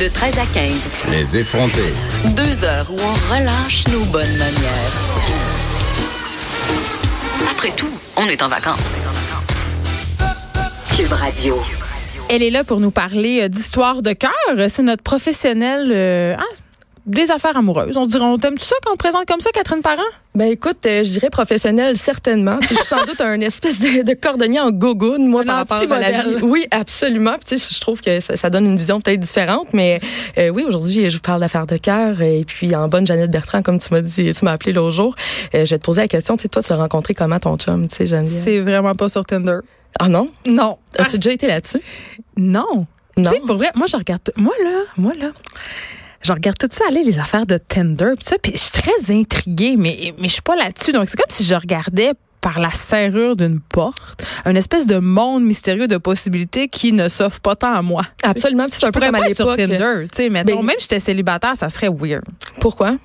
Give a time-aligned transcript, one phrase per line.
[0.00, 0.72] De 13 à 15,
[1.10, 1.92] Les effrontés.
[2.34, 4.92] deux heures où on relâche nos bonnes manières.
[7.50, 9.04] Après tout, on est en vacances.
[10.96, 11.60] Cube Radio.
[12.30, 14.30] Elle est là pour nous parler euh, d'histoire de cœur.
[14.70, 16.44] C'est notre professionnelle euh, ah,
[17.10, 17.96] des affaires amoureuses.
[17.96, 20.02] On dirait, on t'aime ça quand on te présente comme ça, Catherine Parent?
[20.34, 22.58] Ben écoute, euh, je dirais professionnel certainement.
[22.62, 25.98] je suis sans doute un espèce de, de cordonnier en gogoune, moi, par rapport à
[25.98, 26.36] la vie.
[26.42, 27.34] Oui, absolument.
[27.44, 30.00] Puis, je trouve que ça, ça donne une vision peut-être différente, mais
[30.38, 32.22] euh, oui, aujourd'hui, je vous parle d'affaires de cœur.
[32.22, 35.14] Et puis, en bonne Jeannette Bertrand, comme tu m'as dit, tu m'as appelé l'autre jour,
[35.54, 37.56] euh, je vais te poser la question, tu sais, toi, tu as rencontré comment ton
[37.56, 38.42] chum, tu sais, Geneviève?
[38.44, 39.58] C'est vraiment pas sur Tinder.
[39.98, 40.28] Ah non?
[40.46, 40.78] Non.
[40.96, 41.82] As-tu déjà été là-dessus?
[42.36, 42.86] Non.
[43.16, 43.30] Non?
[43.30, 44.22] Tu sais, pour vrai, moi, je regarde.
[44.36, 45.30] Moi, là, moi, là.
[46.22, 49.12] Je regarde tout ça aller, les affaires de Tinder, pis ça, puis je suis très
[49.14, 50.92] intriguée, mais, mais je suis pas là-dessus.
[50.92, 52.12] Donc, c'est comme si je regardais
[52.42, 57.40] par la serrure d'une porte, un espèce de monde mystérieux de possibilités qui ne s'offre
[57.40, 58.02] pas tant à moi.
[58.22, 58.66] Absolument.
[58.70, 59.56] C'est un peu comme à l'époque.
[59.58, 62.24] Tinder, tu sais, mettons, Ben- même si j'étais célibataire, ça serait weird.
[62.60, 62.96] Pourquoi?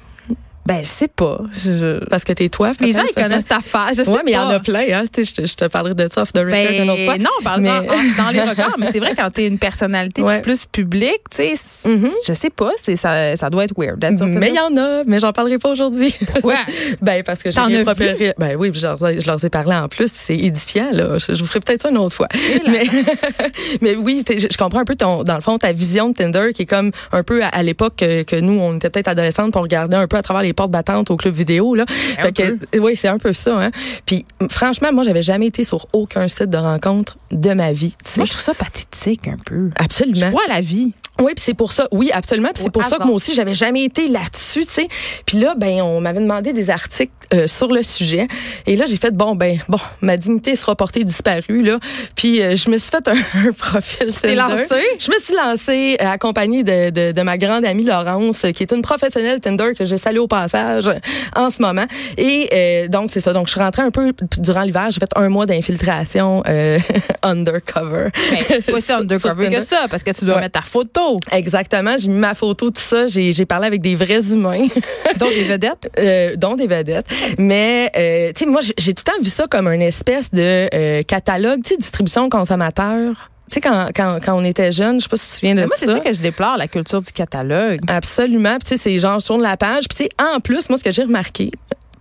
[0.65, 1.39] Ben, je sais pas.
[1.63, 2.71] Je- Parce que t'es toi.
[2.79, 3.97] Les gens, ils connaissent ta face.
[3.97, 5.03] Je sais Ouais, mais il y en a plein, hein.
[5.15, 7.13] Je te, je te parlerai de ça off the record une autre fois.
[7.17, 9.59] Ben, non, par Mais- exemple, en- dans les regards, mais c'est vrai quand t'es une
[9.59, 10.41] personnalité Ouais.
[10.41, 12.09] plus publique, tu sais, c- Mhm.
[12.27, 14.03] je sais pas, ça, ça doit être weird.
[14.17, 16.15] sur Mais il y en a, mais j'en parlerai pas aujourd'hui.
[16.31, 16.55] Pourquoi?
[17.01, 18.33] ben parce que j'ai rien préparé.
[18.39, 21.17] Ben oui, je leur, je leur ai parlé en plus, c'est édifiant là.
[21.19, 22.27] Je, je vous ferai peut-être ça une autre fois.
[22.67, 22.85] Mais,
[23.81, 26.63] mais oui, je comprends un peu ton, dans le fond ta vision de Tinder qui
[26.63, 29.61] est comme un peu à, à l'époque que, que nous on était peut-être adolescentes, pour
[29.61, 31.85] regarder un peu à travers les portes battantes au club vidéo là.
[32.33, 33.65] Que oui, c'est un peu ça.
[33.65, 33.71] Hein.
[34.05, 37.95] Puis franchement, moi j'avais jamais été sur aucun site de rencontre de ma vie.
[38.17, 39.69] Moi, je trouve ça pathétique un peu.
[39.77, 40.29] Je Absolument.
[40.29, 40.93] crois à la vie.
[41.19, 41.87] Oui, puis c'est pour ça.
[41.91, 42.49] Oui, absolument.
[42.53, 44.87] Puis c'est pour ça que moi aussi, j'avais jamais été là-dessus, tu sais.
[45.25, 48.27] Puis là, ben, on m'avait demandé des articles euh, sur le sujet.
[48.67, 51.79] Et là, j'ai fait bon, ben, bon, ma dignité sera portée disparue là.
[52.15, 53.13] Puis euh, je me suis fait un,
[53.47, 54.07] un profil.
[54.07, 54.35] t'es Tinder.
[54.35, 54.85] lancée?
[54.99, 58.63] Je me suis lancée euh, accompagnée de, de, de ma grande amie Laurence, euh, qui
[58.63, 60.95] est une professionnelle Tinder que je salue au passage euh,
[61.35, 61.85] en ce moment.
[62.17, 63.31] Et euh, donc c'est ça.
[63.33, 64.87] Donc je suis rentrée un peu durant l'hiver.
[64.91, 66.77] J'ai fait un mois d'infiltration euh,
[67.23, 68.09] undercover.
[68.31, 70.41] Mais pas si undercover que ça, parce que tu dois Ouais.
[70.41, 73.07] mettre ta photo, Exactement, j'ai mis ma photo, tout ça.
[73.07, 74.65] J'ai j'ai parlé avec des vrais humains,
[75.17, 75.89] dont des vedettes?
[75.99, 77.05] euh, dont des vedettes.
[77.37, 80.67] Mais, euh, tu sais, moi, j'ai- tout le temps vu ça comme une espèce de
[80.73, 83.29] euh, catalogue, tu sais, distribution consommateur.
[83.49, 85.55] Tu sais, quand, quand, quand on était jeune, je sais pas si tu te souviens
[85.55, 85.93] de Mais moi, c'est ça.
[85.93, 87.79] ça que je déplore, la culture du catalogue.
[87.87, 88.57] Absolument.
[88.57, 89.87] Puis tu sais, c'est genre, je tourne la page.
[89.87, 91.51] Puis tu sais, en plus, moi, ce que j'ai remarqué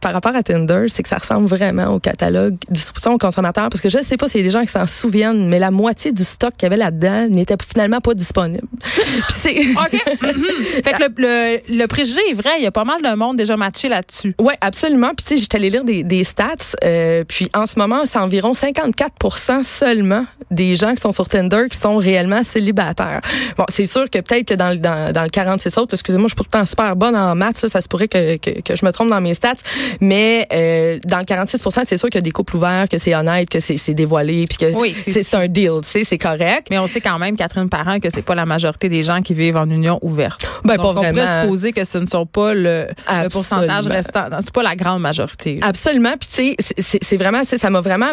[0.05, 3.71] par rapport à Tinder, c'est que ça ressemble vraiment au catalogue distribution aux consommateurs.
[3.71, 5.59] Parce que je ne sais pas s'il y a des gens qui s'en souviennent, mais
[5.59, 8.67] la moitié du stock qu'il y avait là-dedans n'était finalement pas disponible.
[9.31, 9.57] C'est...
[9.71, 10.05] OK.
[10.23, 10.45] Mhm.
[10.85, 13.39] Fait que le, le, le préjugé est vrai, il y a pas mal de monde
[13.39, 14.35] déjà matché là-dessus.
[14.39, 15.09] Ouais, absolument.
[15.17, 16.77] Puis tu sais, j'étais allée lire des, des stats.
[16.85, 21.65] euh, puis en ce moment, c'est environ 54% seulement des gens qui sont sur Tinder
[21.71, 23.21] qui sont réellement célibataires.
[23.57, 26.33] Bon, c'est sûr que peut-être que dans, le- dans, dans le 46 autres, excusez-moi, je
[26.33, 28.93] suis pourtant super bonne en maths, ça, ça se pourrait que, que, que je me
[28.93, 29.55] trompe dans mes stats.
[30.01, 33.15] Mais euh, dans le 46% c'est sûr qu'il y a des couples ouverts, que c'est
[33.15, 36.69] honnête, que c'est c'est dévoilé, puis que Oui, c'est- un deal, tu sais, c'est correct.
[36.71, 39.35] Mais on sait quand même, Catherine Parent, que c'est pas la majorité des gens qui
[39.35, 40.43] vivent en union ouverte.
[40.65, 41.43] Ben, Donc, pas on pourrait vraiment.
[41.43, 44.27] supposer que ce ne sont pas le, le pourcentage restant.
[44.41, 45.59] C'est pas la grande majorité.
[45.61, 45.67] là.
[45.69, 46.15] Absolument.
[46.19, 48.13] Puis tu sais, c'est- vraiment, ça m'a vraiment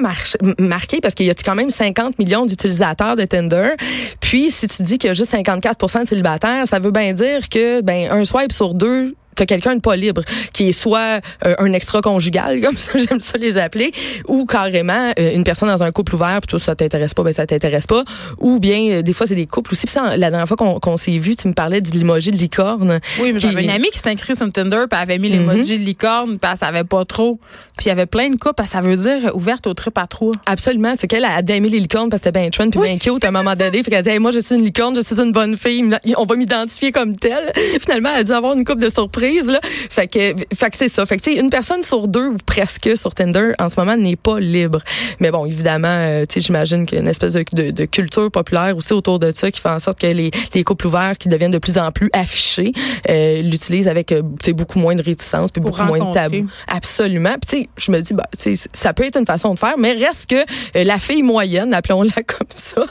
[0.60, 3.72] marqué parce qu'il y a quand même 50 millions d'utilisateurs de Tinder.
[4.20, 7.50] Puis si tu dis qu'il y a juste 54 de célibataires, ça veut bien dire
[7.50, 10.22] que ben un swipe sur deux t'as quelqu'un de pas libre
[10.54, 13.92] qui est soit euh, un extra conjugal comme ça j'aime ça les appeler
[14.28, 17.34] ou carrément euh, une personne dans un couple ouvert puis toi ça t'intéresse pas ben
[17.34, 18.04] ça t'intéresse pas
[18.40, 20.98] ou bien euh, des fois c'est des couples aussi puis ça, la dernière fois qu'on
[20.98, 23.90] s'est vu tu me parlais du limoji de licorne Oui, mais qui- j'avais une amie
[23.90, 25.38] qui s'était inscrite sur Tinder, puis elle avait mis Mhm.
[25.50, 27.40] l'emoji de licorne, puis elle savait pas trop.
[27.78, 30.32] Puis il y avait plein de couples, ça veut dire ouverte au trip à trois.
[30.46, 30.94] Absolument.
[31.00, 33.24] C'est qu'elle a bien aimé les licornes parce que c'était bien trend puis bien cute
[33.24, 33.82] à un moment donné.
[33.84, 35.90] Fait qu'elle dit, Hey, moi, je suis une licorne, je suis une bonne fille.
[36.18, 37.52] On va m'identifier comme telle.
[37.80, 39.60] Finalement, elle a dû avoir une coupe de surprises surprise, là.
[39.64, 41.06] Fait que, fait que c'est ça.
[41.06, 44.40] Fait que, une personne sur deux ou presque sur Tinder en ce moment n'est pas
[44.40, 44.82] libre.
[45.20, 47.86] Mais bon, évidemment, euh, tu sais, j'imagine qu'il y a une espèce de, de, de
[47.86, 51.18] culture populaire aussi autour de ça qui fait en sorte que les, les couples ouverts
[51.18, 52.74] qui deviennent de plus en plus affichés
[53.10, 56.14] euh, l'utilisent avec euh, tu sais, beaucoup moins de réticence puis Pour beaucoup moins de
[56.14, 56.48] tabou.
[56.68, 57.36] Absolument.
[57.42, 59.60] Puis tu sais, je me dis bah tu sais ça peut être une façon de
[59.60, 62.86] faire mais reste que euh, la fille moyenne, appelons-la comme ça,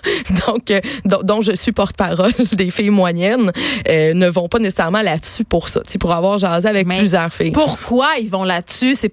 [0.46, 0.72] donc
[1.04, 3.52] dont, dont je suis porte-parole des filles moyennes
[3.88, 7.32] ne vont pas nécessairement là-dessus pour ça, tu sais pour avoir jasé avec Mais plusieurs
[7.32, 7.52] filles.
[7.52, 8.94] Pourquoi ils vont là-dessus?
[8.94, 9.12] C'est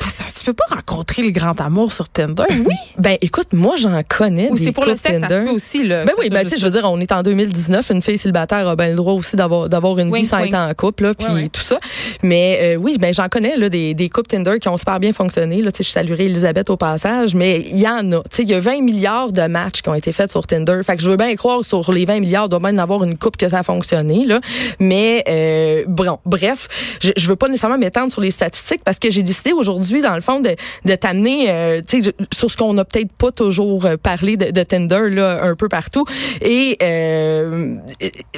[0.00, 2.44] ça, tu peux pas rencontrer le grand amour sur Tinder.
[2.50, 2.74] Oui.
[2.98, 5.44] Ben écoute, moi j'en connais Ou c'est pour le sexe, ça se Tinder.
[5.46, 5.82] peut aussi.
[5.86, 8.02] Là, Ben oui, ça ben tu sais, je veux dire, on est en 2019, une
[8.02, 10.48] fille célibataire a ben le droit aussi d'avoir d'avoir une Wink, vie sans wink.
[10.54, 11.48] être en couple, là, puis Ouais, ouais.
[11.48, 11.78] tout ça.
[12.22, 15.12] Mais euh, oui, ben j'en connais là des, des couples Tinder qui ont super bien
[15.12, 15.60] fonctionné.
[15.60, 18.16] Là, tu sais, je saluerai Elisabeth au passage, mais il y en a.
[18.22, 20.80] Tu sais, il y a 20 milliards de matchs qui ont été faits sur Tinder.
[20.84, 23.18] Fait que je veux bien croire sur les 20 milliards, il doit bien avoir une
[23.18, 24.40] coupe que ça a fonctionné là.
[24.80, 26.68] Mais euh, bon, bref,
[27.02, 29.65] je, je veux pas nécessairement m'étendre sur les statistiques parce que j'ai décidé aujourd'hui,
[30.02, 30.50] dans le fond, de,
[30.84, 32.02] de t'amener, euh, tu
[32.32, 35.68] sur ce qu'on n'a peut-être pas toujours euh, parlé de, de Tinder là, un peu
[35.68, 36.04] partout.
[36.42, 37.76] Et euh,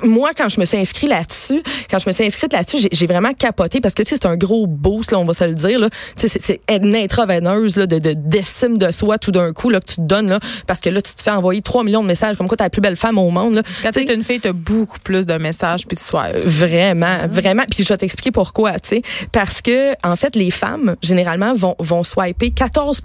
[0.03, 3.33] moi, quand je me suis inscrite là-dessus, quand je me suis inscrite là-dessus, j'ai- vraiment
[3.33, 5.79] capoté parce que tu sais, c'est un gros boost, là, on va se le dire.
[5.79, 5.89] Là.
[6.17, 9.81] Tu sais, c'est- une intraveineuse là, de de- d'estime de, soi tout d'un coup là,
[9.81, 12.07] que tu te donnes là, parce que là, tu te fais envoyer 3 millions de
[12.07, 13.55] messages comme quoi t'es la plus belle femme au monde.
[13.55, 13.63] Là.
[13.83, 16.29] Quand Tu t'es une fille, t'as beaucoup plus de messages puis de soir.
[16.45, 17.63] Vraiment, vraiment.
[17.71, 19.03] Puis je vais t'expliquer pourquoi, tu sais.
[19.33, 21.18] Parce que, en fait, les femmes, généralement,
[21.55, 23.03] vont, vont swiper 14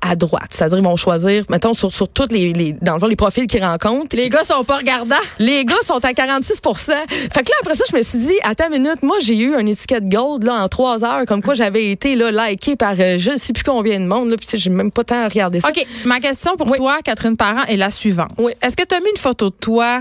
[0.00, 0.48] à droite.
[0.50, 3.46] C'est-à-dire, ils vont choisir, mettons, sur, sur toutes les, les, dans le fond, les profils
[3.46, 4.16] qu'ils rencontrent.
[4.16, 5.16] Les gars sont pas regardants.
[5.38, 8.66] Les gars sont à 46 Fait que là, après ça, je me suis dit, attends
[8.72, 11.90] une minute, moi, j'ai eu une étiquette gold, là, en trois heures, comme quoi j'avais
[11.90, 14.92] été, là, liké par euh, je sais plus combien de monde, là, puis j'ai même
[14.92, 15.68] pas tant regardé ça.
[15.68, 16.78] OK, ma question pour Oui.
[16.78, 18.30] toi, Catherine Parent, est la suivante.
[18.38, 18.52] Oui.
[18.62, 20.00] Est-ce que tu as mis une photo de toi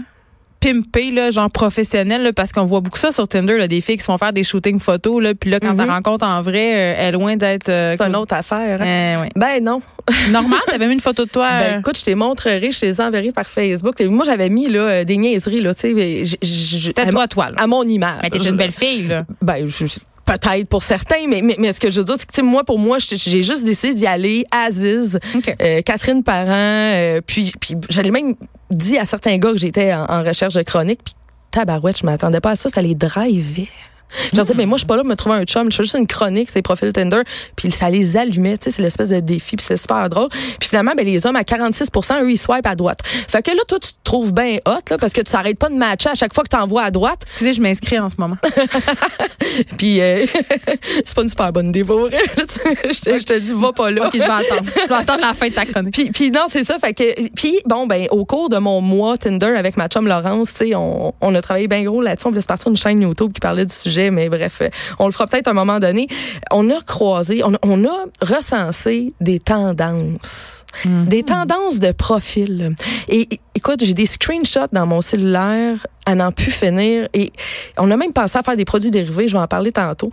[0.74, 3.98] pimpée, là, genre professionnelle, là, parce qu'on voit beaucoup ça sur Tinder, là, des filles
[3.98, 5.84] qui se font faire des shootings photos, là, puis là, quand Mhm.
[5.86, 7.70] tu rencontres en vrai, euh, elle est loin d'être...
[7.70, 8.82] euh, C'est une autre affaire.
[8.82, 9.22] hein.
[9.22, 9.30] Ouais.
[9.36, 9.82] Ben non.
[10.32, 11.50] Normal, t'avais mis une photo de toi.
[11.60, 14.00] Ben euh, écoute, je te montrerai, je enverrai par Facebook.
[14.02, 17.56] Moi, j'avais mis là des niaiseries là, tu sais, C'était à, toi, toi, là.
[17.58, 18.20] à mon image.
[18.24, 19.24] Mais t'es une belle fille, là.
[19.42, 19.86] Ben je-
[20.26, 22.80] peut-être pour certains, mais, mais, mais ce que je veux dire, c'est que moi, pour
[22.80, 24.46] moi, j'ai juste décidé d'y aller.
[24.52, 25.20] Aziz,
[25.62, 28.36] euh, Catherine Parent, euh, puis, puis j'allais même
[28.72, 31.14] dit à certains gars que j'étais en, en recherche de chronique, puis
[31.52, 33.70] tabarouette, je m'attendais pas à ça, ça les drivait.
[34.32, 35.72] Je leur disais, mais moi, je suis pas là pour me trouver un chum.
[35.72, 37.22] Je fais juste une chronique, c'est profils Tinder.
[37.56, 38.58] Puis ça les allumait.
[38.58, 39.56] Tu sais, c'est l'espèce de défi.
[39.56, 40.30] Puis c'est super drôle.
[40.30, 41.90] Puis finalement, ben, les hommes à 46
[42.22, 43.00] eux, ils swipent à droite.
[43.04, 45.70] Fait que là, toi, tu te trouves bien hot, là, parce que tu s'arrêtes pas
[45.70, 47.20] de matcher à chaque fois que tu envoies à droite.
[47.22, 48.38] Excusez, je m'inscris en ce moment.
[49.78, 50.26] Puis euh,
[51.06, 52.12] c'est pas une super bonne idée pour vrai.
[52.38, 54.08] je, te, dis, va pas là.
[54.08, 54.70] OK, je vais attendre.
[54.84, 55.94] Je vais attendre la fin de ta chronique.
[55.94, 56.78] Puis, puis non, c'est ça.
[56.80, 60.54] Fait que, puis bon, ben au cours de mon mois Tinder avec ma chum Laurence,
[60.54, 62.28] tu sais, on, on a travaillé bien gros là-dessus.
[62.28, 64.70] On voulait se partir une chaîne YouTube qui parlait du sujet, mais bref, euh,
[65.00, 66.08] on le fera peut-être à un moment donné.
[66.52, 70.62] On a croisé, on, on a recensé des tendances.
[70.84, 72.76] Des tendances de profil.
[73.08, 77.08] Et et, écoute, j'ai des screenshots dans mon cellulaire à n'en plus finir.
[77.14, 77.32] Et
[77.78, 80.12] on a même pensé à faire des produits dérivés, je vais en parler tantôt.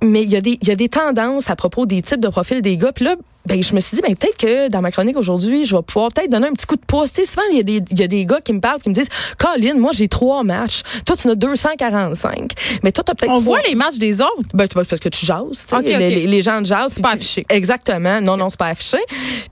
[0.00, 2.28] Mais il y, a des, il y a des tendances à propos des types de
[2.28, 2.92] profils des gars.
[2.92, 3.16] Puis là,
[3.46, 6.10] ben, je me suis dit, ben, peut-être que dans ma chronique aujourd'hui, je vais pouvoir
[6.12, 7.12] peut-être donner un petit coup de pouce.
[7.12, 8.80] Tu sais, souvent, il y, a des, il y a des gars qui me parlent,
[8.80, 9.08] qui me disent,
[9.38, 10.82] Colin, moi, j'ai trois matchs.
[11.04, 12.52] Toi, tu en as 245.
[12.82, 14.30] Mais toi, t'as peut-être On trois- voit les matchs des autres?
[14.54, 15.42] ben, c'est parce que tu jases.
[15.50, 15.74] tu sais.
[15.76, 15.86] Ok, ok.
[15.86, 16.92] Les, les- gens jasent.
[16.92, 17.44] C'est pas affiché.
[17.48, 18.20] Exactement.
[18.20, 18.98] Non, non, c'est pas affiché.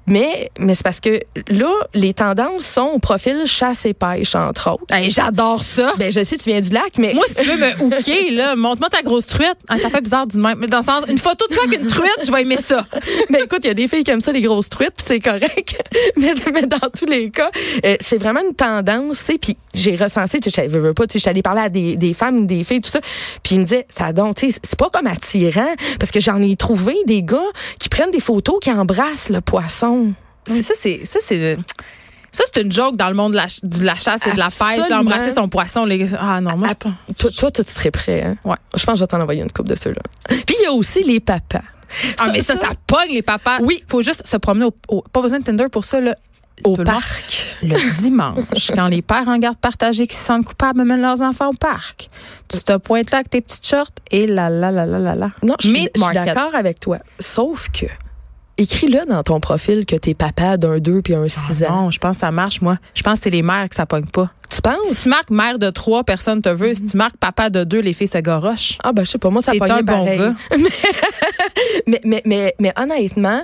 [0.07, 4.71] Mais, mais c'est parce que là, les tendances sont au profil chasse et pêche, entre
[4.73, 4.85] autres.
[4.95, 5.93] Hey, J'adore ça.
[5.99, 7.15] Ben, je sais, tu viens du lac, mais.
[7.15, 9.57] Moi, si tu veux me hooker, là, montre-moi ta grosse truite.
[9.69, 10.59] Ah, ça fait bizarre du même.
[10.59, 12.85] Mais dans le sens, une photo de toi avec une truite, je vais aimer ça.
[13.31, 15.21] Ben écoute, il y a des filles qui aiment ça, les grosses truites, puis c'est
[15.21, 15.82] correct.
[16.17, 17.50] mais, mais dans tous les cas,
[17.85, 19.38] euh, c'est vraiment une tendance, tu sais.
[19.38, 21.69] Puis j'ai recensé, tu sais, je veux pas, tu sais, je suis allée parler à
[21.69, 23.00] des, des femmes, des filles, tout ça.
[23.43, 26.40] Puis ils me disaient, ça donc, tu sais, c'est pas comme attirant, parce que j'en
[26.43, 27.38] ai trouvé des gars
[27.78, 30.12] qui prennent des photos, qui embrassent le poisson.
[30.47, 31.02] Ça, c'est.
[31.05, 31.57] Ça, c'est.
[32.33, 34.38] Ça, c'est une joke dans le monde de la, ch- de la chasse et de
[34.38, 35.85] la pêche, d'embrasser son poisson.
[35.85, 35.99] Les...
[35.99, 36.16] gars.
[36.21, 36.69] Ah non, moi,
[37.09, 37.14] je.
[37.14, 38.37] Toi, toi, tu serais prêt, hein?
[38.45, 38.57] Ouais.
[38.76, 40.00] Je pense que je vais t'en envoyer une coupe de ceux-là.
[40.28, 41.62] Puis il y a aussi les papas.
[42.18, 43.59] Ah, mais ça, ça pogne les papas.
[43.62, 43.82] Oui.
[43.88, 44.75] Faut juste se promener au.
[44.88, 46.14] au- pas besoin de Tinder pour ça, là.
[46.62, 47.56] Au Tout parc.
[47.62, 51.49] Le dimanche, quand les pères en garde partagée qui se sentent coupables amènent leurs enfants
[51.49, 52.11] au parc,
[52.49, 55.30] tu te pointes là avec tes petites shorts et là, là, là, là, là, là.
[55.42, 56.99] Non, je suis je suis d'accord avec toi.
[57.18, 57.87] Sauf que,
[58.59, 61.85] écris-le dans ton profil que t'es papa d'un 2 puis un 6 ans.
[61.85, 62.76] Non, je pense que ça marche, moi.
[62.94, 64.30] Je pense que c'est les mères que ça pogne pas.
[64.50, 65.02] Tu Si penses?
[65.02, 66.75] tu marques mère de trois, personne te veut.
[66.75, 68.78] Si tu marques papa de deux, les filles se gorochent.
[68.83, 70.35] Ah, ben, je sais pas, moi, ça pognait un bon gars.
[71.87, 73.42] mais, mais, mais, mais honnêtement,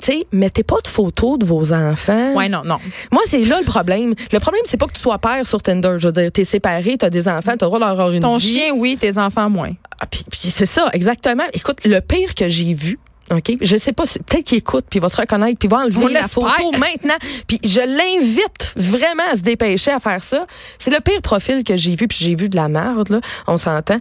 [0.00, 2.34] tu sais, mettez pas de photos de vos enfants.
[2.34, 2.76] Ouais, non, non.
[3.12, 4.14] Moi, c'est là le problème.
[4.32, 5.94] Le problème, c'est pas que tu sois père sur Tinder.
[5.98, 8.46] Je veux dire, t'es séparé, t'as des enfants, t'as le droit d'avoir une Ton vie.
[8.58, 9.72] chien, oui, tes enfants, moins.
[10.00, 11.44] Ah, puis, puis c'est ça, exactement.
[11.54, 12.98] Écoute, le pire que j'ai vu,
[13.30, 13.56] OK?
[13.60, 15.78] Je sais pas, si- peut-être qu'il écoute, puis il va se reconnaître, puis il va
[15.78, 17.16] On enlever la photo maintenant.
[17.48, 20.46] Puis je l'invite vraiment à se dépêcher à faire ça.
[20.78, 23.56] C'est le pire profil que j'ai vu, puis j'ai vu de la merde, là, on
[23.56, 23.98] s'entend.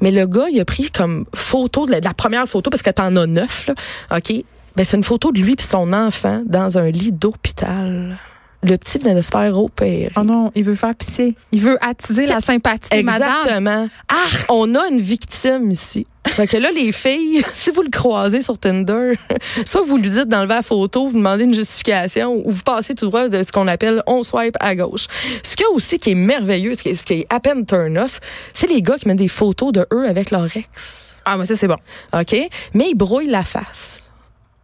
[0.00, 2.82] Mais le gars, il a pris comme photo, de la, de la première photo, parce
[2.82, 3.74] que t'en as neuf, là,
[4.16, 4.32] OK?
[4.76, 8.16] Ben, c'est une photo de lui puis son enfant dans un lit d'hôpital.
[8.62, 10.10] Le petit venait de se faire opérer.
[10.16, 11.36] Oh non, il veut faire pisser.
[11.52, 13.30] Il veut attiser la sympathie de madame.
[13.44, 13.88] Exactement.
[14.08, 16.06] Ah, on a une victime ici.
[16.26, 19.12] Fait que là, les filles, si vous le croisez sur Tinder,
[19.64, 23.06] soit vous lui dites d'enlever la photo, vous demandez une justification, ou vous passez tout
[23.06, 25.06] droit de ce qu'on appelle on swipe à gauche.
[25.44, 27.38] Ce qu'il y a aussi qui est merveilleux, ce qui est, ce qui est à
[27.38, 28.20] peine turn off,
[28.54, 31.14] c'est les gars qui mettent des photos de eux avec leur ex.
[31.24, 31.76] Ah, mais ça, c'est bon.
[32.12, 32.34] OK?
[32.74, 34.07] Mais ils brouillent la face.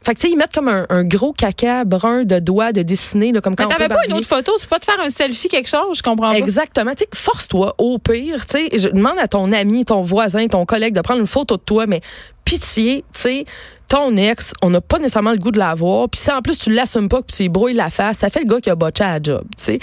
[0.04, 2.82] Fait que, tu sais, ils mettent comme un, un gros caca brun de doigts de
[2.82, 4.52] dessiner, là, comme quand Mais t'avais pas une autre photo?
[4.58, 5.98] C'est pas de faire un selfie, quelque chose?
[5.98, 6.36] Je comprends pas.
[6.36, 6.92] Exactement.
[6.92, 10.66] Tu sais, force-toi, au pire, tu sais, je demande à ton ami, ton voisin, ton
[10.66, 12.00] collègue de prendre une photo de toi, mais
[12.44, 13.44] pitié, tu sais,
[13.88, 16.08] ton ex, on n'a pas nécessairement le goût de la voir.
[16.08, 18.46] Puis si en plus tu l'assumes pas, que tu brouilles la face, ça fait le
[18.46, 19.78] gars qui a botché à la job, tu sais.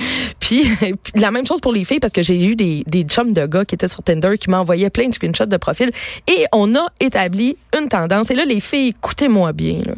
[1.03, 3.45] Puis, la même chose pour les filles parce que j'ai eu des, des chums de
[3.45, 5.91] gars qui étaient sur Tinder qui m'envoyaient plein de screenshots de profil
[6.27, 8.31] et on a établi une tendance.
[8.31, 9.79] Et là, les filles, écoutez-moi bien.
[9.85, 9.93] là.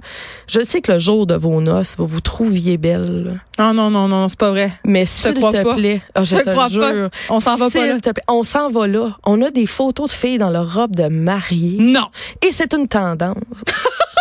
[0.48, 3.24] Je sais que le jour de vos noces, vous vous trouviez belle.
[3.24, 3.32] là.
[3.60, 4.72] Non, non, non, non, c'est pas vrai.
[4.86, 5.76] Mais te s'il crois te pas.
[5.76, 7.10] plaît, ah, je Je te crois jure, pas.
[7.34, 8.00] On s'en va pas s'il là.
[8.00, 9.18] te plaît, on s'en va là.
[9.24, 11.78] On a des photos de filles dans leur robe de mariée.
[11.80, 12.08] Non.
[12.46, 13.38] Et c'est une tendance.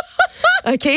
[0.66, 0.88] OK?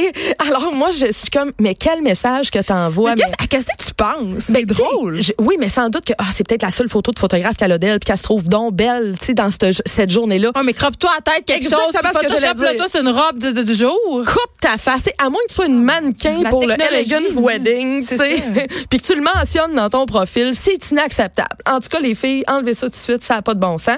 [0.48, 3.16] Alors, moi, je suis comme, mais quel message que t'envoies?
[3.16, 4.52] Mais mais- qu'est-ce à qu'est-ce que tu penses?
[4.52, 5.18] ben, C'est drôle.
[5.20, 7.58] tu je- oui, mais sans doute que ah, c'est peut-être la seule photo de photographe
[7.58, 10.52] qu'elle a d'elle, puis qu'elle se trouve donc belle, tu sais, dans cette, cette journée-là.
[10.56, 12.02] Ouais, mais croppe-toi à tête quelque Exactement chose.
[12.02, 12.86] puis ce que j'allais Photoshop-le dire.
[12.92, 14.24] tous une robe de- de- du jour.
[14.26, 18.02] Coupe ta face, à moins que tu sois une mannequin La pour le Elegant Wedding,
[18.02, 18.44] tu c'est sais, ça.
[18.90, 21.58] puis que tu le mentionnes dans ton profil, c'est inacceptable.
[21.68, 23.78] En tout cas, les filles, enlevez ça tout de suite, ça n'a pas de bon
[23.78, 23.98] sens.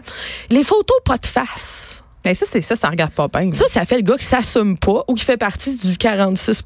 [0.50, 2.04] Les photos pas de face.
[2.26, 3.52] Mais ça, c'est ça, ça regarde pas bien.
[3.54, 6.62] Ça, ça fait le gars qui s'assume pas ou qui fait partie du 46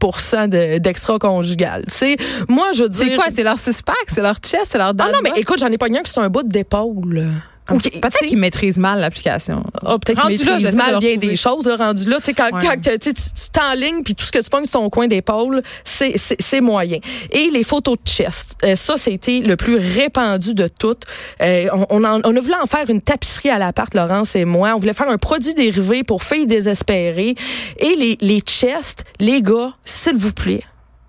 [0.50, 1.84] de- d'extra-conjugal.
[1.88, 2.18] Sais,
[2.50, 3.06] moi, je dire...
[3.10, 3.26] c'est quoi?
[3.34, 5.78] C'est leur six-pack, c'est leur chest, c'est leur Ah dad non, mais écoute, j'en ai
[5.78, 7.30] pas un que c'est un bout d'épaule.
[7.68, 9.64] Ah, Ok, Peut-être qu'ils maîtrisent mal l'application.
[9.86, 11.66] Ah, peut-être Rendu qu'il là, maîtrise j'essaie de mal bien des choses.
[11.68, 12.60] Là, rendu là, quand, Ouais.
[12.62, 13.14] quand, tu
[13.54, 16.98] t'enlignes puis tout ce que tu pognes sur ton coin d'épaule, c'est moyen.
[17.32, 21.04] Et les photos de chest, euh, ça, c'était le plus répandu de toutes.
[21.42, 24.44] Euh, on, on, en- on a voulu en faire une tapisserie à l'appart, Laurence et
[24.46, 24.74] moi.
[24.76, 27.36] On voulait faire un produit dérivé pour filles désespérées.
[27.78, 30.64] Et les, les chests, les gars, s'il vous plaît,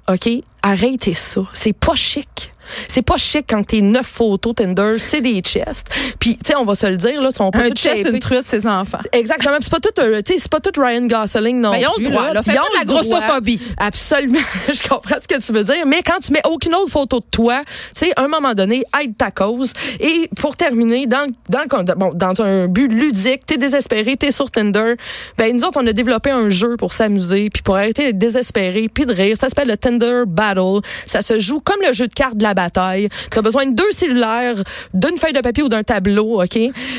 [0.09, 0.29] OK,
[0.63, 1.41] arrêtez ça.
[1.55, 2.53] C'est pas chic.
[2.89, 5.89] C'est pas chic quand t'es neuf photos Tinder, c'est des chests.
[6.19, 8.47] Puis, tu sais, on va se le dire, là, sont pas Un chest, une truite,
[8.47, 8.99] ses enfants.
[9.13, 9.57] Exactement.
[9.61, 11.93] C'est pas tout, euh, tu sais, c'est pas tout Ryan Gosling non Ben, ils ont
[11.99, 12.41] le droit, là.
[12.47, 13.61] Ils ont de la grossophobie.
[13.79, 14.39] Absolument.
[14.73, 15.87] Je comprends ce que tu veux dire.
[15.87, 18.85] Mais quand tu mets aucune autre photo de toi, tu sais, à un moment donné,
[19.03, 19.73] aide ta cause.
[20.01, 21.65] Et pour terminer, dans, dans,
[21.97, 24.95] bon, dans un but ludique, t'es désespéré, t'es sur Tinder.
[25.39, 28.89] Ben, nous autres, on a développé un jeu pour s'amuser, puis pour arrêter d'être désespéré,
[28.93, 29.37] puis de rire.
[29.37, 30.81] Ça s'appelle le Tinder Battle.
[31.07, 33.09] Ça se joue comme le jeu de cartes de la bataille.
[33.31, 34.57] T'as besoin de deux cellulaires,
[34.95, 36.59] d'une feuille de papier ou d'un tableau, OK?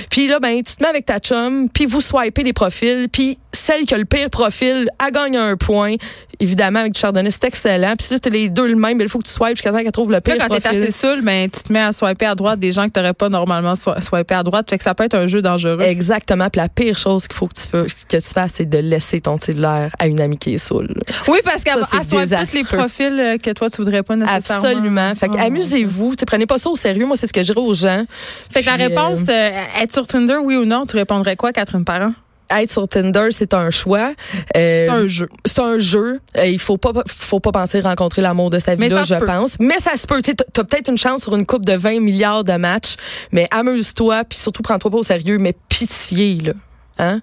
[0.10, 3.38] Puis là, ben, tu te mets avec ta chum, puis vous swipez les profils, puis
[3.54, 5.96] celle qui a le pire profil, elle gagne un point.
[6.40, 7.94] Évidemment, avec du chardonnay, c'est excellent.
[7.98, 9.92] Puis si t'es les deux le même, il faut que tu swipes jusqu'à temps qu'elle
[9.92, 10.82] trouve le pire Là, quand t'es profil.
[10.84, 13.30] assez saoul, ben, tu te mets à swiper à droite des gens que t'aurais pas
[13.30, 14.70] normalement swi- swipé à droite.
[14.70, 15.80] Fait que ça peut être un jeu dangereux.
[15.82, 16.50] Exactement.
[16.50, 19.22] Puis la pire chose qu'il faut que tu, fais- que tu fasses, c'est de laisser
[19.22, 20.94] ton cellulaire à une amie qui est saoule.
[21.28, 24.66] Oui, parce qu'elle swipe tous les profils euh, que toi, tu voudrais pas nécessairement.
[24.68, 25.16] Absolument.
[25.16, 26.14] Fait que Oh, amusez-vous.
[26.28, 27.06] Prenez pas ça au sérieux.
[27.06, 28.04] Moi, c'est ce que je dirais aux gens.
[28.52, 29.50] Fait que la Puis, euh, réponse, euh,
[29.82, 32.14] être sur Tinder, oui ou non, tu répondrais quoi, Catherine Parent?
[32.52, 34.14] Être sur Tinder, c'est un choix.
[34.56, 35.30] Euh, C'est un jeu.
[35.46, 36.20] C'est un jeu.
[36.38, 39.26] Euh, il faut pas, faut pas penser rencontrer l'amour de sa vie là, je peut.
[39.26, 39.58] pense.
[39.60, 40.22] Mais ça se peut.
[40.22, 42.96] Tu t'as peut-être une chance sur une coupe de 20 milliards de matchs,
[43.32, 46.54] mais amuse-toi, puis surtout prends-toi pas au sérieux, mais pitié là,
[47.00, 47.22] hein?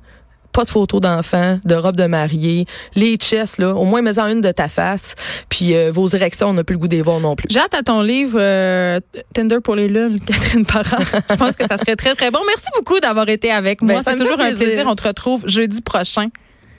[0.52, 4.40] Pas de photos d'enfants, de robe de mariée, les chests là, au moins mets-en une
[4.40, 5.14] de ta face,
[5.48, 7.46] puis euh, vos érections, on n'a plus le goût des voir non plus.
[7.50, 8.98] J'ai hâte à ton livre euh,
[9.34, 11.02] Tinder pour les lunes, Catherine Parent.
[11.30, 12.40] Je pense que ça serait très, très bon.
[12.46, 13.94] Merci beaucoup d'avoir été avec moi.
[13.94, 14.66] Ben, ça C'est toujours un plaisir.
[14.66, 14.86] plaisir.
[14.88, 16.28] On te retrouve jeudi prochain.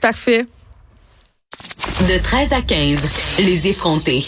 [0.00, 0.46] Parfait.
[2.08, 3.02] De 13 à 15,
[3.38, 4.24] les effrontés.